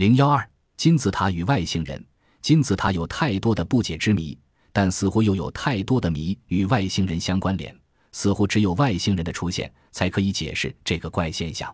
[0.00, 2.02] 零幺二金字塔与外星人。
[2.40, 4.34] 金字塔有太多的不解之谜，
[4.72, 7.78] 但似乎又有太多的谜与外星人相关联。
[8.10, 11.70] 似乎只有外星人的出现才可以解释这个怪现象。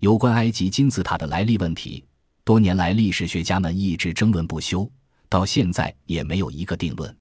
[0.00, 2.04] 有关埃及金字塔的来历问题，
[2.44, 4.86] 多年来历史学家们一直争论不休，
[5.30, 7.16] 到现在也没有一个定论。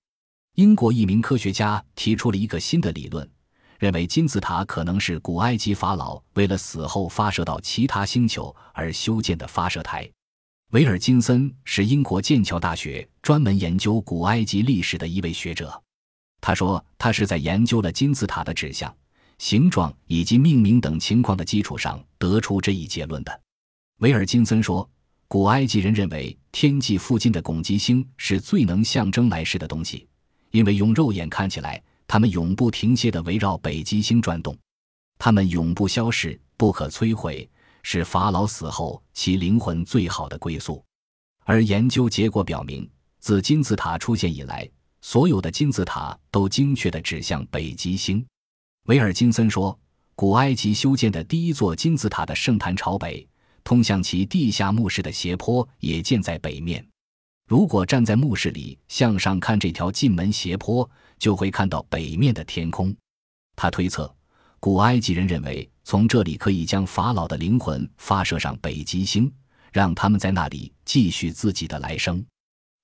[0.56, 3.26] 英国一名科学家提出了一个新的理论，
[3.80, 10.12] 认为金字塔可能是古埃及法老为了死后发射到其他星球而修建的发射台。
[10.74, 15.72] 维尔金森是英国剑桥大学专门研究古埃及历史的一位学者，
[16.42, 18.92] 他说他是在研究了金字塔的指向、
[19.38, 23.42] 形状以及命名等情况的基础上得出这一结论的。
[24.00, 24.90] 维尔金森说，
[25.28, 30.08] 古埃及人认为天际附近的拱极星是最能象征来世的东西。
[30.50, 34.58] 因为用肉眼看起来，它们永不停歇地围绕北极星转动，
[35.20, 37.48] 它们永不消逝，不可摧毁，
[37.84, 40.84] 是法老死后其灵魂最好的归宿。
[41.46, 44.68] 而研究结果表明，自金字塔出现以来，
[45.02, 48.26] 所有的金字塔都精确地指向北极星。
[48.86, 49.78] 维尔金森说，
[50.16, 53.28] 古埃及修建的第一座金字塔的圣坛朝北，
[53.64, 56.86] 通向其地下墓室的斜坡也建在北面。
[57.48, 62.96] 如果站在墓室里向上看这条进门斜坡，就会看到北面的天空。
[63.56, 64.14] 他推测，
[64.64, 69.30] 古埃及人认为从这里可以将法老的灵魂发射上北极星，
[69.74, 72.26] 让他们在那里继续自己的来生。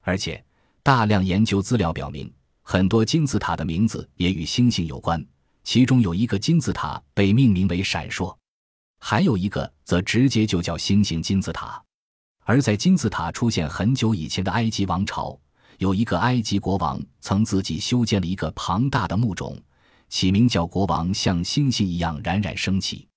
[0.02, 0.44] 而且，
[0.83, 2.30] 大量研究资料表明，
[2.63, 5.25] 很多金字塔的名字也与星星有关。
[5.63, 8.36] 其中有一个金字塔被命名为“闪烁”，
[8.99, 11.81] 还有一个则直接就叫“星星金字塔”。
[12.43, 15.39] 而在金字塔出现很久以前的埃及王朝，
[15.77, 19.58] 有一个埃及国王曾自己修建了一个庞大的墓冢，
[20.09, 23.07] 起名叫“国王像星星一样冉冉升起”。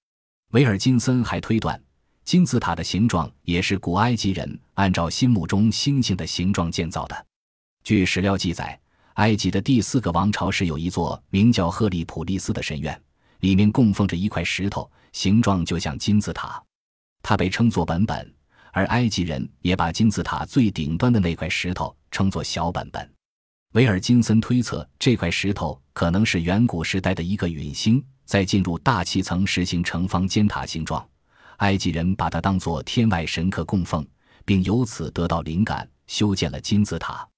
[0.53, 1.83] 维尔金森还推断，
[2.25, 7.27] 金字塔的形状也是古埃及人按照心目中星星的形状建造的。
[7.83, 8.79] 据史料记载，
[9.15, 13.03] 埃及的第四个王朝是有一座名叫赫利普利斯的神院，
[13.41, 16.63] 里面供奉着一块石头，形状就像金字塔，
[17.23, 18.35] 它被称作本本。
[18.75, 23.07] 而埃及人也把金字塔最顶端的那块石头称作小本本。
[23.73, 31.07] 维尔金森推测，这块石头可能是远古时代的一个陨星，在进入大气层时形成方尖塔形状。
[31.59, 34.05] 埃及人把它当作天外神客供奉，
[34.45, 37.29] 并由此得到灵感，修建了金字塔。